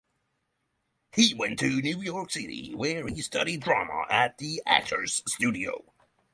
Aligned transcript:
He 1.11 1.35
went 1.35 1.59
to 1.59 1.67
New 1.79 2.01
York 2.01 2.31
City 2.31 2.73
where 2.73 3.07
he 3.07 3.21
studied 3.21 3.61
drama 3.61 4.07
at 4.09 4.39
The 4.39 4.63
Actor's 4.65 5.21
Studio. 5.31 5.93